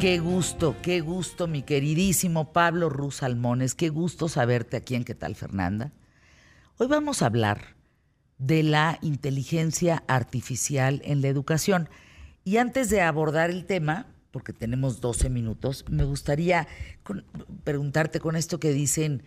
Qué 0.00 0.18
gusto, 0.18 0.76
qué 0.80 1.02
gusto, 1.02 1.46
mi 1.46 1.62
queridísimo 1.62 2.54
Pablo 2.54 2.88
Ruz 2.88 3.22
Almones. 3.22 3.74
Qué 3.74 3.90
gusto 3.90 4.30
saberte 4.30 4.78
aquí 4.78 4.94
en 4.94 5.04
¿Qué 5.04 5.14
tal, 5.14 5.36
Fernanda? 5.36 5.92
Hoy 6.78 6.86
vamos 6.86 7.20
a 7.20 7.26
hablar 7.26 7.76
de 8.38 8.62
la 8.62 8.98
inteligencia 9.02 10.02
artificial 10.08 11.02
en 11.04 11.20
la 11.20 11.28
educación. 11.28 11.90
Y 12.44 12.56
antes 12.56 12.88
de 12.88 13.02
abordar 13.02 13.50
el 13.50 13.66
tema, 13.66 14.06
porque 14.30 14.54
tenemos 14.54 15.02
12 15.02 15.28
minutos, 15.28 15.84
me 15.90 16.04
gustaría 16.04 16.66
preguntarte 17.62 18.20
con 18.20 18.36
esto 18.36 18.58
que 18.58 18.72
dicen, 18.72 19.22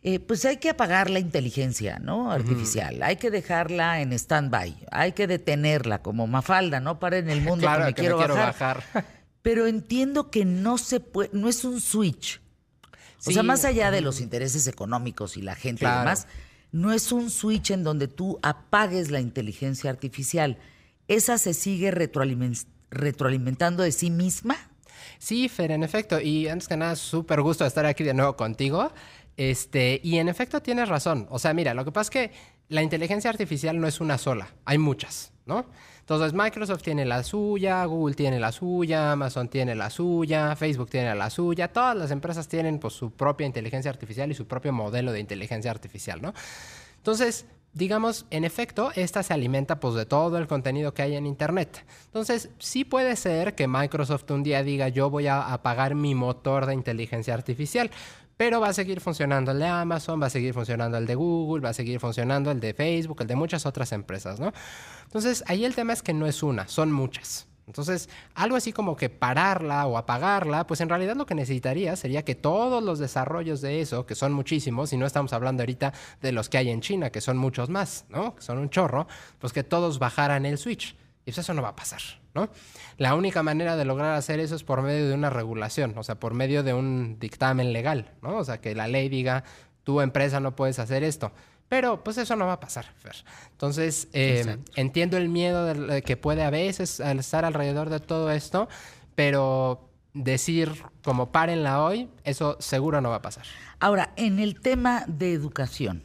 eh, 0.00 0.20
pues 0.20 0.42
hay 0.46 0.56
que 0.56 0.70
apagar 0.70 1.10
la 1.10 1.18
inteligencia 1.18 1.98
¿no? 1.98 2.32
artificial, 2.32 3.02
hay 3.02 3.16
que 3.16 3.30
dejarla 3.30 4.00
en 4.00 4.14
stand-by, 4.14 4.86
hay 4.90 5.12
que 5.12 5.26
detenerla 5.26 6.00
como 6.00 6.26
Mafalda, 6.26 6.80
¿no? 6.80 6.98
Para 6.98 7.18
en 7.18 7.28
el 7.28 7.42
mundo 7.42 7.68
que 7.70 7.84
me, 7.84 7.92
quiero, 7.92 8.16
bajar. 8.16 8.82
Pero 9.48 9.66
entiendo 9.66 10.30
que 10.30 10.44
no 10.44 10.76
se 10.76 11.00
puede, 11.00 11.30
no 11.32 11.48
es 11.48 11.64
un 11.64 11.80
switch. 11.80 12.38
O 13.24 13.30
sea, 13.30 13.42
más 13.42 13.64
allá 13.64 13.90
de 13.90 14.02
los 14.02 14.20
intereses 14.20 14.66
económicos 14.66 15.38
y 15.38 15.40
la 15.40 15.54
gente 15.54 15.86
y 15.86 15.88
demás, 15.88 16.26
no 16.70 16.92
es 16.92 17.12
un 17.12 17.30
switch 17.30 17.70
en 17.70 17.82
donde 17.82 18.08
tú 18.08 18.38
apagues 18.42 19.10
la 19.10 19.20
inteligencia 19.20 19.88
artificial. 19.88 20.58
Esa 21.08 21.38
se 21.38 21.54
sigue 21.54 21.90
retroalimentando 21.90 23.82
de 23.84 23.90
sí 23.90 24.10
misma. 24.10 24.58
Sí, 25.18 25.48
Fer, 25.48 25.70
en 25.70 25.82
efecto. 25.82 26.20
Y 26.20 26.46
antes 26.48 26.68
que 26.68 26.76
nada, 26.76 26.94
súper 26.94 27.40
gusto 27.40 27.64
estar 27.64 27.86
aquí 27.86 28.04
de 28.04 28.12
nuevo 28.12 28.36
contigo. 28.36 28.92
Este, 29.38 29.98
y 30.04 30.18
en 30.18 30.28
efecto 30.28 30.60
tienes 30.60 30.90
razón. 30.90 31.26
O 31.30 31.38
sea, 31.38 31.54
mira, 31.54 31.72
lo 31.72 31.86
que 31.86 31.92
pasa 31.92 32.02
es 32.02 32.10
que 32.10 32.32
la 32.68 32.82
inteligencia 32.82 33.30
artificial 33.30 33.80
no 33.80 33.88
es 33.88 33.98
una 33.98 34.18
sola, 34.18 34.54
hay 34.66 34.76
muchas, 34.76 35.32
Entonces 36.00 36.32
Microsoft 36.32 36.82
tiene 36.82 37.04
la 37.04 37.22
suya, 37.22 37.84
Google 37.84 38.14
tiene 38.14 38.40
la 38.40 38.52
suya, 38.52 39.12
Amazon 39.12 39.48
tiene 39.48 39.74
la 39.74 39.90
suya, 39.90 40.56
Facebook 40.56 40.90
tiene 40.90 41.14
la 41.14 41.30
suya, 41.30 41.68
todas 41.68 41.96
las 41.96 42.10
empresas 42.10 42.48
tienen 42.48 42.78
pues, 42.78 42.94
su 42.94 43.10
propia 43.10 43.46
inteligencia 43.46 43.90
artificial 43.90 44.30
y 44.30 44.34
su 44.34 44.46
propio 44.46 44.72
modelo 44.72 45.12
de 45.12 45.20
inteligencia 45.20 45.70
artificial, 45.70 46.22
¿no? 46.22 46.32
Entonces, 46.96 47.46
digamos, 47.72 48.26
en 48.30 48.44
efecto, 48.44 48.90
esta 48.94 49.22
se 49.22 49.34
alimenta 49.34 49.80
pues 49.80 49.94
de 49.94 50.06
todo 50.06 50.38
el 50.38 50.46
contenido 50.46 50.94
que 50.94 51.02
hay 51.02 51.16
en 51.16 51.26
Internet. 51.26 51.84
Entonces, 52.06 52.50
sí 52.58 52.84
puede 52.84 53.14
ser 53.16 53.54
que 53.54 53.68
Microsoft 53.68 54.30
un 54.30 54.42
día 54.42 54.62
diga 54.62 54.88
yo 54.88 55.10
voy 55.10 55.26
a 55.26 55.52
apagar 55.52 55.94
mi 55.94 56.14
motor 56.14 56.66
de 56.66 56.74
inteligencia 56.74 57.34
artificial, 57.34 57.90
pero 58.38 58.60
va 58.60 58.68
a 58.68 58.72
seguir 58.72 59.00
funcionando 59.00 59.50
el 59.50 59.58
de 59.58 59.66
Amazon, 59.66 60.22
va 60.22 60.26
a 60.26 60.30
seguir 60.30 60.54
funcionando 60.54 60.96
el 60.96 61.06
de 61.06 61.16
Google, 61.16 61.60
va 61.60 61.70
a 61.70 61.74
seguir 61.74 61.98
funcionando 61.98 62.52
el 62.52 62.60
de 62.60 62.72
Facebook, 62.72 63.18
el 63.20 63.26
de 63.26 63.34
muchas 63.34 63.66
otras 63.66 63.90
empresas, 63.92 64.38
¿no? 64.38 64.52
Entonces, 65.04 65.42
ahí 65.48 65.64
el 65.64 65.74
tema 65.74 65.92
es 65.92 66.02
que 66.02 66.14
no 66.14 66.24
es 66.24 66.42
una, 66.44 66.68
son 66.68 66.92
muchas. 66.92 67.48
Entonces, 67.66 68.08
algo 68.34 68.56
así 68.56 68.72
como 68.72 68.96
que 68.96 69.10
pararla 69.10 69.86
o 69.86 69.98
apagarla, 69.98 70.68
pues 70.68 70.80
en 70.80 70.88
realidad 70.88 71.16
lo 71.16 71.26
que 71.26 71.34
necesitaría 71.34 71.96
sería 71.96 72.24
que 72.24 72.36
todos 72.36 72.80
los 72.82 73.00
desarrollos 73.00 73.60
de 73.60 73.80
eso, 73.80 74.06
que 74.06 74.14
son 74.14 74.32
muchísimos, 74.32 74.92
y 74.92 74.96
no 74.96 75.04
estamos 75.04 75.32
hablando 75.32 75.62
ahorita 75.62 75.92
de 76.22 76.30
los 76.30 76.48
que 76.48 76.58
hay 76.58 76.70
en 76.70 76.80
China, 76.80 77.10
que 77.10 77.20
son 77.20 77.36
muchos 77.36 77.68
más, 77.68 78.06
¿no? 78.08 78.36
Que 78.36 78.42
son 78.42 78.58
un 78.58 78.70
chorro, 78.70 79.08
pues 79.40 79.52
que 79.52 79.64
todos 79.64 79.98
bajaran 79.98 80.46
el 80.46 80.58
switch. 80.58 80.96
Y 81.26 81.30
eso 81.30 81.52
no 81.54 81.60
va 81.60 81.70
a 81.70 81.76
pasar, 81.76 82.00
¿no? 82.38 82.50
La 82.96 83.14
única 83.14 83.42
manera 83.42 83.76
de 83.76 83.84
lograr 83.84 84.14
hacer 84.14 84.40
eso 84.40 84.54
es 84.54 84.64
por 84.64 84.82
medio 84.82 85.08
de 85.08 85.14
una 85.14 85.30
regulación, 85.30 85.96
o 85.96 86.02
sea, 86.02 86.18
por 86.18 86.34
medio 86.34 86.62
de 86.62 86.74
un 86.74 87.18
dictamen 87.18 87.72
legal, 87.72 88.12
¿no? 88.22 88.36
O 88.36 88.44
sea, 88.44 88.60
que 88.60 88.74
la 88.74 88.88
ley 88.88 89.08
diga, 89.08 89.44
tu 89.84 90.00
empresa 90.00 90.40
no 90.40 90.54
puedes 90.54 90.78
hacer 90.78 91.02
esto. 91.02 91.32
Pero 91.68 92.02
pues 92.02 92.16
eso 92.16 92.34
no 92.34 92.46
va 92.46 92.54
a 92.54 92.60
pasar, 92.60 92.86
Fer. 92.96 93.16
Entonces, 93.50 94.08
eh, 94.14 94.56
entiendo 94.74 95.18
el 95.18 95.28
miedo 95.28 95.74
que 96.02 96.16
puede 96.16 96.42
a 96.42 96.50
veces 96.50 97.00
estar 97.00 97.44
alrededor 97.44 97.90
de 97.90 98.00
todo 98.00 98.30
esto, 98.30 98.68
pero 99.14 99.90
decir 100.14 100.82
como 101.04 101.30
párenla 101.30 101.82
hoy, 101.82 102.08
eso 102.24 102.56
seguro 102.58 103.00
no 103.00 103.10
va 103.10 103.16
a 103.16 103.22
pasar. 103.22 103.44
Ahora, 103.80 104.12
en 104.16 104.38
el 104.38 104.60
tema 104.60 105.04
de 105.06 105.32
educación, 105.32 106.04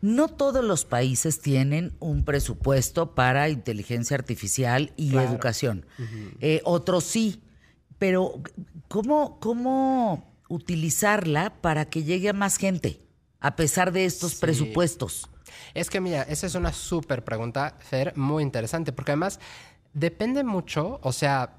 no 0.00 0.28
todos 0.28 0.64
los 0.64 0.84
países 0.84 1.40
tienen 1.40 1.96
un 2.00 2.24
presupuesto 2.24 3.14
para 3.14 3.48
inteligencia 3.48 4.16
artificial 4.16 4.92
y 4.96 5.16
educación. 5.16 5.86
Eh, 6.40 6.60
otros 6.64 7.04
sí, 7.04 7.42
pero 7.98 8.42
¿cómo, 8.88 9.38
¿cómo 9.40 10.34
utilizarla 10.48 11.60
para 11.60 11.88
que 11.88 12.02
llegue 12.02 12.30
a 12.30 12.32
más 12.32 12.56
gente 12.56 13.00
a 13.40 13.56
pesar 13.56 13.92
de 13.92 14.04
estos 14.04 14.34
presupuestos? 14.34 15.28
Es 15.74 15.90
que 15.90 16.00
mira, 16.00 16.22
esa 16.22 16.46
es 16.46 16.54
una 16.54 16.72
súper 16.72 17.24
pregunta, 17.24 17.76
Fer, 17.80 18.16
muy 18.16 18.42
interesante, 18.42 18.92
porque 18.92 19.12
además 19.12 19.40
depende 19.92 20.44
mucho, 20.44 21.00
o 21.02 21.12
sea, 21.12 21.56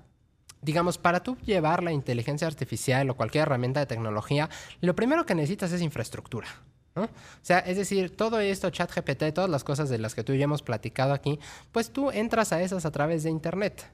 digamos, 0.62 0.98
para 0.98 1.22
tú 1.22 1.38
llevar 1.38 1.84
la 1.84 1.92
inteligencia 1.92 2.48
artificial 2.48 3.10
o 3.10 3.16
cualquier 3.16 3.44
herramienta 3.44 3.80
de 3.80 3.86
tecnología, 3.86 4.50
lo 4.80 4.96
primero 4.96 5.26
que 5.26 5.36
necesitas 5.36 5.72
es 5.72 5.82
infraestructura. 5.82 6.48
O 6.96 7.08
sea, 7.42 7.60
es 7.60 7.78
decir, 7.78 8.16
todo 8.16 8.40
esto, 8.40 8.70
ChatGPT, 8.70 9.34
todas 9.34 9.50
las 9.50 9.64
cosas 9.64 9.90
de 9.90 9.98
las 9.98 10.14
que 10.14 10.24
tú 10.24 10.34
ya 10.34 10.44
hemos 10.44 10.62
platicado 10.62 11.14
aquí, 11.14 11.40
pues 11.72 11.92
tú 11.92 12.12
entras 12.12 12.52
a 12.52 12.62
esas 12.62 12.86
a 12.86 12.92
través 12.92 13.24
de 13.24 13.30
Internet. 13.30 13.90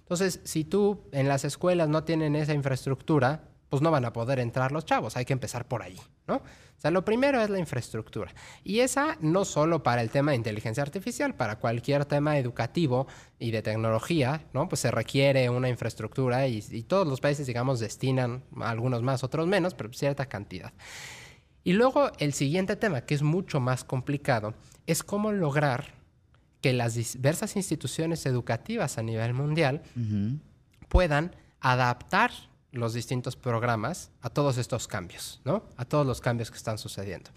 Entonces, 0.00 0.40
si 0.44 0.64
tú 0.64 1.02
en 1.12 1.28
las 1.28 1.44
escuelas 1.44 1.88
no 1.88 2.04
tienen 2.04 2.34
esa 2.36 2.54
infraestructura, 2.54 3.44
pues 3.68 3.82
no 3.82 3.90
van 3.90 4.04
a 4.04 4.12
poder 4.12 4.40
entrar 4.40 4.72
los 4.72 4.84
chavos. 4.84 5.16
Hay 5.16 5.24
que 5.24 5.32
empezar 5.32 5.68
por 5.68 5.82
ahí, 5.82 5.96
¿no? 6.26 6.36
O 6.36 6.80
sea, 6.80 6.90
lo 6.90 7.04
primero 7.04 7.40
es 7.40 7.50
la 7.50 7.58
infraestructura. 7.58 8.32
Y 8.64 8.80
esa 8.80 9.16
no 9.20 9.44
solo 9.44 9.82
para 9.82 10.00
el 10.00 10.10
tema 10.10 10.32
de 10.32 10.38
inteligencia 10.38 10.82
artificial, 10.82 11.34
para 11.34 11.56
cualquier 11.56 12.06
tema 12.06 12.38
educativo 12.38 13.06
y 13.38 13.50
de 13.50 13.62
tecnología, 13.62 14.42
¿no? 14.52 14.68
Pues 14.68 14.80
se 14.80 14.90
requiere 14.90 15.48
una 15.50 15.68
infraestructura 15.68 16.48
y, 16.48 16.64
y 16.70 16.82
todos 16.82 17.06
los 17.06 17.20
países, 17.20 17.46
digamos, 17.46 17.78
destinan 17.78 18.42
algunos 18.60 19.02
más, 19.02 19.22
otros 19.22 19.46
menos, 19.46 19.74
pero 19.74 19.92
cierta 19.92 20.26
cantidad. 20.26 20.72
Y 21.64 21.72
luego 21.74 22.10
el 22.18 22.32
siguiente 22.32 22.76
tema, 22.76 23.02
que 23.02 23.14
es 23.14 23.22
mucho 23.22 23.60
más 23.60 23.84
complicado, 23.84 24.54
es 24.86 25.02
cómo 25.02 25.32
lograr 25.32 25.94
que 26.60 26.72
las 26.72 26.94
diversas 26.94 27.56
instituciones 27.56 28.26
educativas 28.26 28.98
a 28.98 29.02
nivel 29.02 29.34
mundial 29.34 29.82
puedan 30.88 31.34
adaptar 31.60 32.30
los 32.72 32.94
distintos 32.94 33.36
programas 33.36 34.10
a 34.22 34.30
todos 34.30 34.56
estos 34.58 34.86
cambios, 34.86 35.40
¿no? 35.44 35.64
A 35.76 35.84
todos 35.84 36.06
los 36.06 36.20
cambios 36.20 36.50
que 36.50 36.56
están 36.56 36.78
sucediendo. 36.78 37.30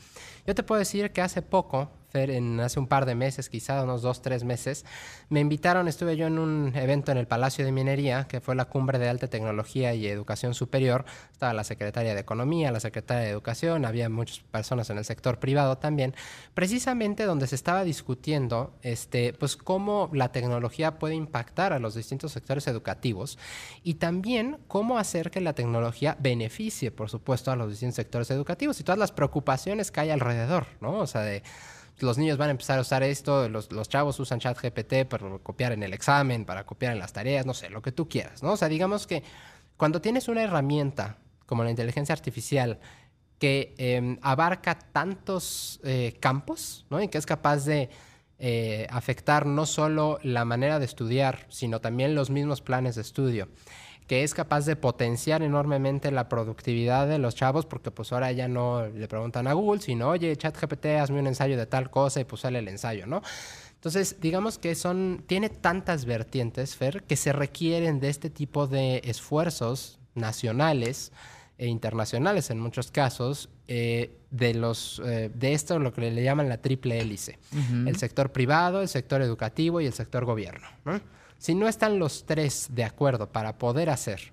Yo 0.46 0.54
te 0.54 0.64
puedo 0.64 0.80
decir 0.80 1.12
que 1.12 1.22
hace 1.22 1.42
poco 1.42 1.92
en, 2.14 2.60
hace 2.60 2.80
un 2.80 2.88
par 2.88 3.06
de 3.06 3.16
meses, 3.16 3.50
quizá 3.50 3.84
unos 3.84 4.02
dos, 4.02 4.22
tres 4.22 4.44
meses, 4.44 4.86
me 5.30 5.40
invitaron, 5.40 5.88
estuve 5.88 6.16
yo 6.16 6.28
en 6.28 6.40
un 6.40 6.76
evento 6.76 7.12
en 7.12 7.18
el 7.18 7.28
Palacio 7.28 7.66
de 7.66 7.72
Minería, 7.72 8.28
que 8.28 8.42
fue 8.42 8.56
la 8.56 8.66
cumbre 8.66 9.00
de 9.00 9.10
alta 9.10 9.28
tecnología 9.28 9.94
y 9.94 10.08
educación 10.08 10.54
superior. 10.54 11.06
Estaba 11.32 11.54
la 11.54 11.64
secretaria 11.64 12.14
de 12.14 12.20
Economía, 12.20 12.72
la 12.72 12.80
secretaria 12.80 13.24
de 13.24 13.30
Educación, 13.30 13.86
había 13.86 14.10
muchas 14.10 14.40
personas 14.40 14.90
en 14.90 14.98
el 14.98 15.06
sector 15.06 15.40
privado 15.40 15.78
también, 15.78 16.16
precisamente 16.54 17.26
donde 17.26 17.48
se 17.48 17.56
estaba 17.56 17.84
discutiendo 17.84 18.74
este, 18.82 19.34
pues, 19.34 19.58
cómo 19.58 20.10
la 20.14 20.32
tecnología 20.32 21.00
puede 21.00 21.16
impactar 21.16 21.74
a 21.74 21.80
los 21.80 21.96
distintos 21.96 22.32
sectores 22.32 22.68
educativos 22.68 23.38
y 23.84 23.96
también 23.96 24.58
cómo 24.68 24.98
hacer 24.98 25.32
que 25.32 25.42
la 25.42 25.54
tecnología 25.54 26.18
beneficie, 26.20 26.92
por 26.92 27.10
supuesto, 27.10 27.52
a 27.52 27.56
los 27.56 27.70
distintos 27.70 27.96
sectores 27.96 28.30
educativos 28.32 28.80
y 28.80 28.84
todas 28.84 29.00
las 29.00 29.12
preocupaciones 29.12 29.92
que 29.92 30.02
hay 30.02 30.10
alrededor, 30.10 30.68
¿no? 30.82 31.00
O 31.00 31.08
sea, 31.08 31.22
de 31.22 31.44
los 32.00 32.18
niños 32.18 32.38
van 32.38 32.50
a 32.50 32.52
empezar 32.52 32.78
a 32.78 32.82
usar 32.82 33.04
esto, 33.04 33.48
los, 33.50 33.70
chavos 33.90 34.20
usan 34.20 34.40
ChatGPT 34.40 35.06
para 35.08 35.38
copiar 35.40 35.72
en 35.74 35.84
el 35.84 35.94
examen, 35.94 36.46
para 36.46 36.66
copiar 36.66 36.94
en 36.94 37.00
las 37.00 37.14
tareas, 37.14 37.46
no 37.46 37.54
sé, 37.54 37.70
lo 37.70 37.82
que 37.82 37.92
tú 37.92 38.10
quieras, 38.10 38.44
¿no? 38.44 38.54
O 38.54 38.58
sea, 38.58 38.68
digamos 38.68 39.08
que 39.08 39.24
cuando 39.78 40.02
tienes 40.02 40.28
una 40.28 40.44
herramienta 40.44 41.18
como 41.46 41.64
la 41.64 41.70
inteligencia 41.70 42.14
artificial 42.14 42.80
que 43.40 43.76
em, 43.78 44.18
abarca 44.22 44.80
tantos 44.80 45.80
eh, 45.84 46.18
campos, 46.20 46.86
¿no? 46.90 47.02
Y 47.02 47.10
que 47.10 47.18
es 47.18 47.26
capaz 47.26 47.66
de 47.66 47.90
eh, 48.40 48.88
afectar 48.90 49.46
no 49.46 49.66
solo 49.66 50.20
la 50.24 50.46
manera 50.46 50.80
de 50.80 50.86
estudiar, 50.86 51.46
sino 51.50 51.82
también 51.82 52.16
los 52.16 52.30
mismos 52.30 52.62
planes 52.62 52.96
de 52.96 53.02
estudio 53.02 53.50
que 54.14 54.24
es 54.24 54.36
capaz 54.36 54.68
de 54.68 54.76
potenciar 54.76 55.42
enormemente 55.42 56.12
la 56.12 56.30
productividad 56.30 57.08
de 57.08 57.18
los 57.18 57.34
chavos, 57.34 57.66
porque 57.66 57.90
pues 57.90 58.14
ahora 58.14 58.32
ya 58.32 58.48
no 58.48 58.88
le 58.88 59.08
preguntan 59.08 59.48
a 59.48 59.54
Google, 59.54 59.82
sino, 59.82 60.10
oye, 60.10 60.36
ChatGPT, 60.36 60.86
hazme 61.02 61.20
un 61.20 61.26
ensayo 61.26 61.58
de 61.58 61.66
tal 61.66 61.90
cosa 61.90 62.20
y 62.20 62.24
pues 62.24 62.44
sale 62.44 62.60
el 62.60 62.68
ensayo, 62.68 63.08
¿no? 63.08 63.24
Entonces, 63.74 64.18
digamos 64.22 64.60
que 64.60 64.76
son, 64.76 65.24
tiene 65.26 65.50
tantas 65.50 66.06
vertientes, 66.06 66.76
Fer, 66.76 67.02
que 67.06 67.16
se 67.16 67.34
requieren 67.34 68.00
de 68.00 68.10
este 68.10 68.30
tipo 68.30 68.68
de 68.68 69.02
esfuerzos 69.04 69.98
nacionales 70.14 71.12
e 71.58 71.66
internacionales 71.66 72.52
en 72.52 72.60
muchos 72.60 72.92
casos, 72.92 73.50
eh, 73.68 74.16
de, 74.30 74.54
los, 74.54 75.02
eh, 75.04 75.32
de 75.34 75.54
esto 75.54 75.80
lo 75.80 75.92
que 75.92 76.12
le 76.12 76.24
llaman 76.24 76.50
la 76.50 76.62
triple 76.62 77.00
hélice, 77.00 77.40
el 77.88 77.96
sector 77.96 78.32
privado, 78.32 78.84
el 78.84 78.90
sector 78.90 79.24
educativo 79.24 79.82
y 79.82 79.88
el 79.88 79.94
sector 79.94 80.24
gobierno. 80.24 80.68
¿no? 80.86 81.02
Si 81.38 81.56
no 81.56 81.68
están 81.68 82.00
los 82.00 82.26
tres 82.26 82.68
de 82.72 82.84
acuerdo 82.84 83.32
para 83.32 83.58
poder 83.58 83.90
hacer 83.90 84.32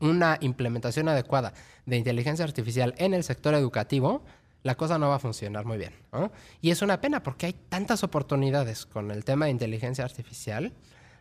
una 0.00 0.36
implementación 0.40 1.08
adecuada 1.08 1.52
de 1.86 1.96
inteligencia 1.96 2.44
artificial 2.44 2.94
en 2.98 3.14
el 3.14 3.24
sector 3.24 3.54
educativo, 3.54 4.22
la 4.62 4.74
cosa 4.74 4.98
no 4.98 5.08
va 5.08 5.16
a 5.16 5.18
funcionar 5.20 5.64
muy 5.64 5.78
bien. 5.78 5.92
Y 6.60 6.70
es 6.70 6.82
una 6.82 7.00
pena 7.00 7.22
porque 7.22 7.46
hay 7.46 7.52
tantas 7.68 8.02
oportunidades 8.02 8.84
con 8.86 9.10
el 9.10 9.24
tema 9.24 9.46
de 9.46 9.52
inteligencia 9.52 10.04
artificial, 10.04 10.72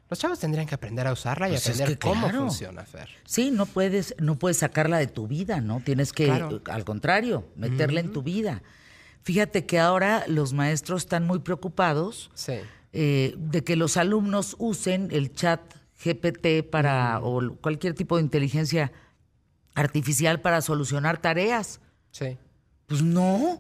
Los 0.08 0.20
chavos 0.20 0.38
tendrían 0.38 0.68
que 0.68 0.76
aprender 0.76 1.08
a 1.08 1.14
usarla 1.14 1.48
y 1.48 1.54
Pues 1.54 1.66
es 1.66 1.82
aprender 1.82 1.98
que 1.98 2.08
cómo 2.08 2.28
claro. 2.28 2.42
funciona, 2.42 2.86
Fer. 2.86 3.10
Sí, 3.26 3.50
no 3.50 3.66
puedes, 3.66 4.14
no 4.20 4.38
puedes 4.38 4.58
sacarla 4.58 5.00
de 5.00 5.08
tu 5.08 5.28
vida, 5.28 5.62
¿no? 5.62 5.80
Tienes 5.84 6.14
que, 6.14 6.26
Claro. 6.26 6.62
al 6.70 6.86
contrario, 6.86 7.48
meterla 7.56 8.02
en 8.02 8.14
tu 8.14 8.22
vida. 8.22 8.62
Fíjate 9.24 9.66
que 9.66 9.80
ahora 9.80 10.24
los 10.28 10.54
maestros 10.54 11.02
están 11.04 11.26
muy 11.26 11.40
preocupados 11.40 12.30
Sí. 12.36 12.54
Eh, 12.97 13.33
de 13.38 13.62
que 13.62 13.75
los 13.75 13.97
alumnos 13.97 14.56
usen 14.57 15.09
el 15.12 15.33
chat 15.33 15.59
GPT 16.01 16.63
para 16.63 17.19
o 17.19 17.57
cualquier 17.57 17.94
tipo 17.94 18.15
de 18.15 18.24
inteligencia 18.24 18.94
artificial 19.74 20.39
para 20.39 20.62
solucionar 20.62 21.18
tareas. 21.18 21.81
Sí. 22.12 22.38
Pues 22.88 23.01
no. 23.01 23.59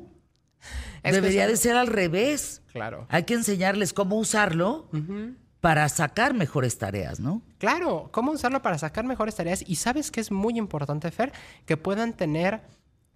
Es 1.03 1.13
Debería 1.13 1.47
de 1.47 1.57
ser 1.57 1.75
al 1.75 1.87
revés. 1.87 2.61
Claro. 2.71 3.07
Hay 3.09 3.23
que 3.23 3.33
enseñarles 3.33 3.91
cómo 3.91 4.15
usarlo 4.15 4.89
para 5.59 5.89
sacar 5.89 6.33
mejores 6.33 6.77
tareas, 6.77 7.19
¿no? 7.19 7.41
Claro, 7.57 8.07
cómo 8.13 8.31
usarlo 8.31 8.61
para 8.61 8.77
sacar 8.77 9.03
mejores 9.03 9.35
tareas. 9.35 9.65
Y 9.67 9.75
sabes 9.75 10.11
que 10.11 10.21
es 10.21 10.31
muy 10.31 10.57
importante, 10.57 11.11
Fer, 11.11 11.33
que 11.65 11.75
puedan 11.75 12.13
tener 12.13 12.61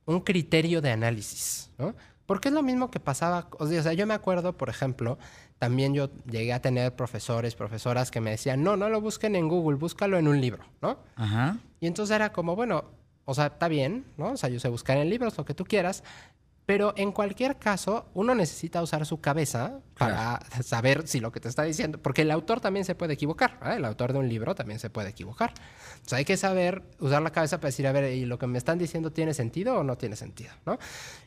un 0.03 0.19
criterio 0.19 0.81
de 0.81 0.91
análisis, 0.91 1.71
¿no? 1.77 1.95
Porque 2.29 2.49
es 2.49 2.53
lo 2.53 2.61
mismo 2.61 2.91
que 2.91 2.99
pasaba, 2.99 3.47
o 3.57 3.65
sea, 3.65 3.93
yo 3.93 4.05
me 4.05 4.13
acuerdo, 4.13 4.55
por 4.55 4.69
ejemplo, 4.69 5.17
también 5.57 5.95
yo 5.95 6.11
llegué 6.29 6.53
a 6.53 6.61
tener 6.61 6.95
profesores, 6.95 7.55
profesoras 7.55 8.11
que 8.11 8.21
me 8.21 8.29
decían, 8.29 8.61
no, 8.61 8.77
no 8.77 8.87
lo 8.87 9.01
busquen 9.01 9.35
en 9.35 9.47
Google, 9.47 9.79
búscalo 9.79 10.15
en 10.15 10.27
un 10.27 10.39
libro, 10.39 10.63
¿no? 10.79 10.99
Ajá. 11.15 11.57
Y 11.79 11.87
entonces 11.87 12.15
era 12.15 12.31
como, 12.31 12.55
bueno, 12.55 12.85
o 13.25 13.33
sea, 13.33 13.47
está 13.47 13.67
bien, 13.67 14.05
¿no? 14.15 14.33
O 14.33 14.37
sea, 14.37 14.47
yo 14.47 14.59
sé 14.59 14.69
buscar 14.69 14.99
en 14.99 15.09
libros 15.09 15.35
lo 15.39 15.43
que 15.43 15.55
tú 15.55 15.65
quieras, 15.65 16.03
pero 16.69 16.93
en 16.97 17.11
cualquier 17.11 17.57
caso, 17.57 18.11
uno 18.13 18.35
necesita 18.35 18.83
usar 18.83 19.03
su 19.07 19.19
cabeza 19.19 19.79
para 19.97 20.39
saber 20.61 21.07
si 21.07 21.19
lo 21.19 21.31
que 21.31 21.39
te 21.39 21.49
está 21.49 21.63
diciendo, 21.63 21.97
porque 21.99 22.21
el 22.21 22.29
autor 22.29 22.61
también 22.61 22.85
se 22.85 22.93
puede 22.93 23.13
equivocar, 23.13 23.59
¿eh? 23.65 23.77
el 23.77 23.85
autor 23.85 24.13
de 24.13 24.19
un 24.19 24.29
libro 24.29 24.53
también 24.53 24.77
se 24.77 24.91
puede 24.91 25.09
equivocar. 25.09 25.51
Entonces 25.93 26.13
hay 26.13 26.25
que 26.25 26.37
saber 26.37 26.83
usar 26.99 27.23
la 27.23 27.31
cabeza 27.31 27.57
para 27.57 27.69
decir, 27.69 27.87
a 27.87 27.91
ver, 27.91 28.13
¿y 28.13 28.25
lo 28.25 28.37
que 28.37 28.45
me 28.45 28.59
están 28.59 28.77
diciendo 28.77 29.11
tiene 29.11 29.33
sentido 29.33 29.79
o 29.79 29.83
no 29.83 29.97
tiene 29.97 30.15
sentido? 30.15 30.51
¿no? 30.67 30.77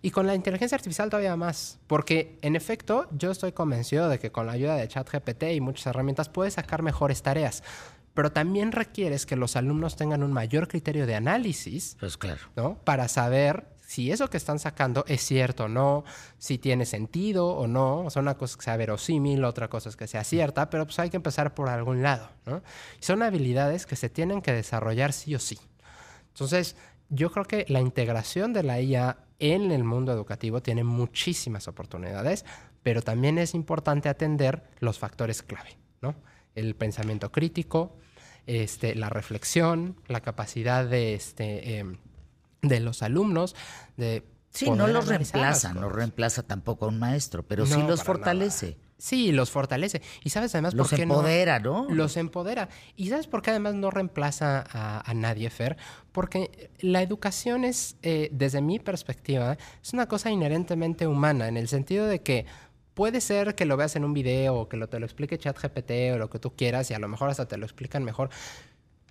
Y 0.01 0.13
con 0.13 0.29
la 0.29 0.37
inteligencia 0.37 0.77
artificial 0.77 1.11
todavía 1.11 1.35
más, 1.35 1.81
porque 1.89 2.39
en 2.43 2.55
efecto 2.55 3.09
yo 3.11 3.33
estoy 3.33 3.51
convencido 3.51 4.09
de 4.09 4.21
que 4.21 4.31
con 4.31 4.47
la 4.47 4.53
ayuda 4.53 4.77
de 4.77 4.87
ChatGPT 4.87 5.43
y 5.55 5.61
muchas 5.61 5.89
herramientas 5.89 6.29
puedes 6.29 6.55
sacar 6.55 6.83
mejores 6.83 7.21
tareas. 7.21 7.65
Pero 8.15 8.31
también 8.31 8.71
requieres 8.71 9.27
que 9.27 9.35
los 9.35 9.57
alumnos 9.57 9.97
tengan 9.97 10.23
un 10.23 10.33
mayor 10.33 10.69
criterio 10.69 11.07
de 11.07 11.17
análisis 11.17 11.97
Pues 11.99 12.17
claro. 12.17 12.41
¿no? 12.55 12.77
Para 12.85 13.09
saber 13.09 13.72
si 13.93 14.11
eso 14.11 14.31
que 14.31 14.39
están 14.39 14.59
sacando 14.59 15.05
es 15.07 15.21
cierto 15.21 15.65
o 15.65 15.69
no, 15.69 16.05
si 16.39 16.57
tiene 16.57 16.87
sentido 16.87 17.49
o 17.49 17.67
no. 17.67 18.07
O 18.07 18.11
sea, 18.11 18.23
una 18.23 18.39
cosa 18.39 18.53
es 18.53 18.57
que 18.57 18.65
sea 18.65 18.77
verosímil, 18.79 19.45
otra 19.45 19.69
cosa 19.69 19.91
es 19.91 19.97
que 19.97 20.07
sea 20.07 20.25
cierta, 20.25 20.71
pero 20.71 20.87
pues 20.87 20.99
hay 20.99 21.11
que 21.11 21.19
empezar 21.19 21.53
por 21.53 21.69
algún 21.69 22.03
lado, 22.03 22.31
¿no? 22.47 22.63
Son 23.01 23.23
habilidades 23.23 23.85
que 23.85 23.97
se 23.97 24.09
tienen 24.09 24.41
que 24.41 24.53
desarrollar 24.53 25.13
sí 25.13 25.35
o 25.35 25.39
sí. 25.39 25.59
Entonces, 26.29 26.75
yo 27.11 27.31
creo 27.31 27.45
que 27.45 27.67
la 27.69 27.81
integración 27.81 28.55
de 28.55 28.63
la 28.63 28.81
IA 28.81 29.19
en 29.39 29.71
el 29.71 29.85
mundo 29.85 30.11
educativo 30.11 30.63
tiene 30.63 30.85
muchísimas 30.85 31.69
oportunidades, 31.69 32.47
pero 32.83 33.03
también 33.03 33.37
es 33.37 33.53
importante 33.53 34.09
atender 34.09 34.63
los 34.81 34.99
factores 34.99 35.43
clave, 35.43 35.77
¿no? 36.01 36.15
El 36.55 36.77
pensamiento 36.77 37.31
crítico, 37.31 37.99
este, 38.47 38.95
la 38.95 39.11
reflexión, 39.11 39.97
la 40.09 40.23
capacidad 40.23 40.87
de, 40.87 41.13
este, 41.13 41.77
em, 41.77 41.99
de 42.63 42.81
los 42.81 43.03
alumnos 43.03 43.55
de 43.97 44.25
Sí, 44.51 44.71
no 44.71 44.87
los 44.87 45.07
reemplaza, 45.09 45.73
no 45.73 45.89
reemplaza 45.89 46.43
tampoco 46.43 46.85
a 46.85 46.89
un 46.89 46.99
maestro, 46.99 47.43
pero 47.43 47.65
sí 47.65 47.83
los 47.83 48.03
fortalece. 48.05 48.77
Sí, 48.99 49.33
los 49.33 49.51
fortalece. 49.51 50.01
Y 50.23 50.31
sabes 50.31 50.55
además 50.55 50.75
Los 50.75 50.91
por 50.91 50.99
qué 50.99 51.07
no? 51.07 51.15
empodera, 51.15 51.59
¿no? 51.59 51.89
Los 51.89 52.17
empodera. 52.17 52.69
¿Y 52.95 53.09
sabes 53.09 53.27
por 53.27 53.43
qué 53.43 53.51
además 53.51 53.75
no 53.75 53.91
reemplaza 53.91 54.65
a, 54.71 55.11
a 55.11 55.15
nadie, 55.15 55.49
Fer? 55.51 55.77
Porque 56.13 56.71
la 56.81 57.03
educación 57.03 57.65
es, 57.65 57.97
eh, 58.03 58.29
desde 58.31 58.61
mi 58.61 58.79
perspectiva, 58.79 59.57
es 59.83 59.93
una 59.93 60.07
cosa 60.07 60.31
inherentemente 60.31 61.07
humana, 61.07 61.49
en 61.49 61.57
el 61.57 61.67
sentido 61.67 62.07
de 62.07 62.23
que 62.23 62.47
puede 62.95 63.21
ser 63.23 63.55
que 63.55 63.65
lo 63.65 63.77
veas 63.77 63.97
en 63.97 64.05
un 64.05 64.13
video 64.13 64.55
o 64.55 64.69
que 64.69 64.77
lo, 64.77 64.89
te 64.89 65.01
lo 65.01 65.07
explique 65.07 65.39
ChatGPT 65.39 65.91
o 66.15 66.19
lo 66.19 66.29
que 66.31 66.39
tú 66.39 66.55
quieras 66.55 66.91
y 66.91 66.95
a 66.95 66.99
lo 66.99 67.09
mejor 67.09 67.31
hasta 67.31 67.49
te 67.49 67.57
lo 67.57 67.65
explican 67.65 68.05
mejor. 68.05 68.29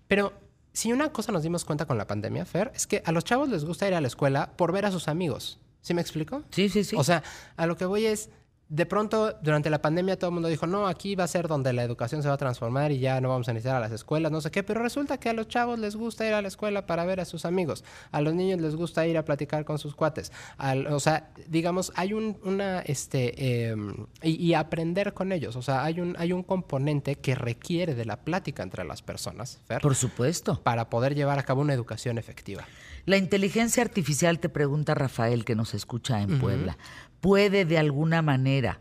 Pero 0.07 0.33
si 0.73 0.91
una 0.91 1.11
cosa 1.11 1.31
nos 1.31 1.43
dimos 1.43 1.65
cuenta 1.65 1.85
con 1.85 1.97
la 1.97 2.07
pandemia, 2.07 2.45
Fer, 2.45 2.71
es 2.75 2.87
que 2.87 3.01
a 3.05 3.11
los 3.11 3.23
chavos 3.23 3.49
les 3.49 3.65
gusta 3.65 3.87
ir 3.87 3.93
a 3.93 4.01
la 4.01 4.07
escuela 4.07 4.53
por 4.55 4.71
ver 4.71 4.85
a 4.85 4.91
sus 4.91 5.07
amigos. 5.07 5.59
¿Sí 5.81 5.93
me 5.93 6.01
explico? 6.01 6.43
Sí, 6.51 6.69
sí, 6.69 6.83
sí. 6.83 6.95
O 6.97 7.03
sea, 7.03 7.23
a 7.57 7.65
lo 7.65 7.75
que 7.75 7.85
voy 7.85 8.05
es, 8.05 8.29
de 8.73 8.85
pronto, 8.85 9.35
durante 9.41 9.69
la 9.69 9.81
pandemia 9.81 10.17
todo 10.17 10.29
el 10.29 10.33
mundo 10.33 10.47
dijo, 10.47 10.65
no, 10.65 10.87
aquí 10.87 11.15
va 11.15 11.25
a 11.25 11.27
ser 11.27 11.49
donde 11.49 11.73
la 11.73 11.83
educación 11.83 12.21
se 12.23 12.29
va 12.29 12.35
a 12.35 12.37
transformar 12.37 12.93
y 12.93 12.99
ya 12.99 13.19
no 13.19 13.27
vamos 13.27 13.49
a 13.49 13.53
necesitar 13.53 13.75
a 13.75 13.79
las 13.81 13.91
escuelas, 13.91 14.31
no 14.31 14.39
sé 14.39 14.49
qué, 14.49 14.63
pero 14.63 14.81
resulta 14.81 15.17
que 15.17 15.27
a 15.27 15.33
los 15.33 15.49
chavos 15.49 15.77
les 15.77 15.97
gusta 15.97 16.25
ir 16.25 16.33
a 16.33 16.41
la 16.41 16.47
escuela 16.47 16.85
para 16.87 17.03
ver 17.03 17.19
a 17.19 17.25
sus 17.25 17.43
amigos, 17.43 17.83
a 18.13 18.21
los 18.21 18.33
niños 18.33 18.61
les 18.61 18.77
gusta 18.77 19.05
ir 19.05 19.17
a 19.17 19.25
platicar 19.25 19.65
con 19.65 19.77
sus 19.77 19.93
cuates, 19.93 20.31
Al- 20.57 20.87
o 20.87 21.01
sea, 21.01 21.31
digamos, 21.47 21.91
hay 21.95 22.13
un, 22.13 22.39
una, 22.43 22.79
este, 22.79 23.67
em, 23.71 23.93
y, 24.23 24.35
y 24.41 24.53
aprender 24.53 25.13
con 25.13 25.33
ellos, 25.33 25.57
o 25.57 25.61
sea, 25.61 25.83
hay 25.83 25.99
un, 25.99 26.15
hay 26.17 26.31
un 26.31 26.41
componente 26.41 27.15
que 27.15 27.35
requiere 27.35 27.93
de 27.93 28.05
la 28.05 28.21
plática 28.21 28.63
entre 28.63 28.85
las 28.85 29.01
personas, 29.01 29.59
Fer, 29.65 29.81
Por 29.81 29.95
supuesto. 29.95 30.61
para 30.63 30.89
poder 30.89 31.13
llevar 31.13 31.37
a 31.39 31.43
cabo 31.43 31.59
una 31.59 31.73
educación 31.73 32.17
efectiva. 32.17 32.63
La 33.05 33.17
inteligencia 33.17 33.83
artificial, 33.83 34.39
te 34.39 34.49
pregunta 34.49 34.93
Rafael, 34.93 35.45
que 35.45 35.55
nos 35.55 35.73
escucha 35.73 36.21
en 36.21 36.39
Puebla, 36.39 36.77
¿puede 37.19 37.65
de 37.65 37.77
alguna 37.77 38.21
manera, 38.21 38.79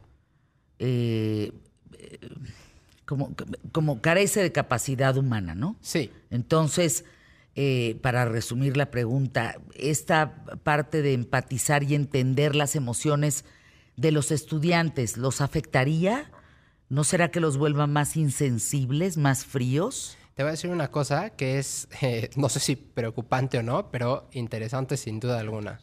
eh, 0.79 1.53
eh, 1.99 2.19
como, 3.07 3.35
como 3.73 4.01
carece 4.01 4.43
de 4.43 4.53
capacidad 4.53 5.17
humana, 5.17 5.55
¿no? 5.55 5.77
Sí, 5.81 6.11
Entonces, 6.31 7.05
eh, 7.57 7.99
para 8.01 8.25
resumir 8.25 8.77
la 8.77 8.91
pregunta, 8.91 9.57
esta 9.75 10.45
parte 10.63 11.03
de 11.03 11.15
empatizar 11.15 11.83
y 11.83 11.95
entender 11.95 12.55
las 12.55 12.77
emociones 12.77 13.45
de 13.97 14.13
los 14.13 14.31
estudiantes, 14.31 15.17
¿los 15.17 15.41
afectaría? 15.41 16.31
¿No 16.89 17.05
será 17.05 17.31
que 17.31 17.41
los 17.41 17.59
vuelva 17.59 17.87
más 17.87 18.17
insensibles, 18.17 19.17
más 19.17 19.45
fríos? 19.45 20.17
Te 20.41 20.45
voy 20.45 20.49
a 20.49 20.53
decir 20.53 20.71
una 20.71 20.91
cosa 20.91 21.29
que 21.29 21.59
es, 21.59 21.87
eh, 22.01 22.31
no 22.37 22.49
sé 22.49 22.61
si 22.61 22.75
preocupante 22.75 23.59
o 23.59 23.63
no, 23.63 23.91
pero 23.91 24.27
interesante 24.33 24.97
sin 24.97 25.21
duda 25.21 25.39
alguna. 25.39 25.83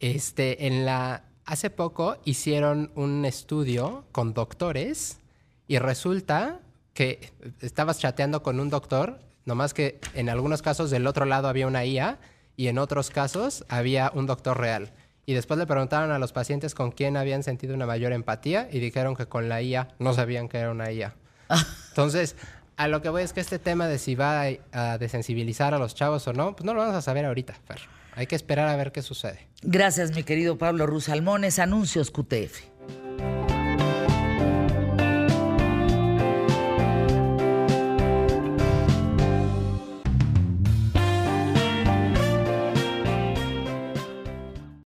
Este, 0.00 0.66
en 0.66 0.84
la, 0.84 1.26
hace 1.44 1.70
poco 1.70 2.16
hicieron 2.24 2.90
un 2.96 3.24
estudio 3.24 4.04
con 4.10 4.34
doctores 4.34 5.20
y 5.68 5.78
resulta 5.78 6.58
que 6.92 7.30
estabas 7.60 8.00
chateando 8.00 8.42
con 8.42 8.58
un 8.58 8.68
doctor, 8.68 9.20
nomás 9.44 9.74
que 9.74 10.00
en 10.14 10.28
algunos 10.28 10.60
casos 10.60 10.90
del 10.90 11.06
otro 11.06 11.24
lado 11.24 11.46
había 11.46 11.68
una 11.68 11.84
IA 11.84 12.18
y 12.56 12.66
en 12.66 12.78
otros 12.78 13.10
casos 13.10 13.64
había 13.68 14.10
un 14.12 14.26
doctor 14.26 14.58
real. 14.58 14.92
Y 15.24 15.34
después 15.34 15.56
le 15.56 15.68
preguntaron 15.68 16.10
a 16.10 16.18
los 16.18 16.32
pacientes 16.32 16.74
con 16.74 16.90
quién 16.90 17.16
habían 17.16 17.44
sentido 17.44 17.76
una 17.76 17.86
mayor 17.86 18.12
empatía 18.12 18.68
y 18.72 18.80
dijeron 18.80 19.14
que 19.14 19.26
con 19.26 19.48
la 19.48 19.62
IA 19.62 19.86
no 20.00 20.14
sabían 20.14 20.48
que 20.48 20.58
era 20.58 20.72
una 20.72 20.90
IA. 20.90 21.14
Entonces, 21.90 22.34
a 22.82 22.88
lo 22.88 23.00
que 23.00 23.08
voy 23.08 23.22
es 23.22 23.32
que 23.32 23.40
este 23.40 23.60
tema 23.60 23.86
de 23.86 23.98
si 23.98 24.16
va 24.16 24.44
a, 24.72 24.98
desensibilizar 24.98 25.72
a 25.72 25.78
los 25.78 25.94
chavos 25.94 26.26
o 26.26 26.32
no, 26.32 26.56
pues 26.56 26.64
no 26.64 26.74
lo 26.74 26.80
vamos 26.80 26.96
a 26.96 27.02
saber 27.02 27.24
ahorita, 27.24 27.54
Fer. 27.64 27.78
Hay 28.14 28.26
que 28.26 28.34
esperar 28.34 28.68
a 28.68 28.76
ver 28.76 28.90
qué 28.90 29.02
sucede. 29.02 29.46
Gracias, 29.62 30.14
mi 30.14 30.24
querido 30.24 30.58
Pablo 30.58 30.86
Rusalmones. 30.86 31.60
Anuncios 31.60 32.10
QTF. 32.10 32.60